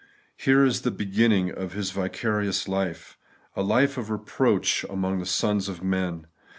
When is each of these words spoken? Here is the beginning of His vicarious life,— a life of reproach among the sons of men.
Here 0.35 0.65
is 0.65 0.81
the 0.81 0.89
beginning 0.89 1.51
of 1.51 1.73
His 1.73 1.91
vicarious 1.91 2.67
life,— 2.67 3.19
a 3.55 3.61
life 3.61 3.99
of 3.99 4.09
reproach 4.09 4.83
among 4.89 5.19
the 5.19 5.27
sons 5.27 5.69
of 5.69 5.83
men. 5.83 6.25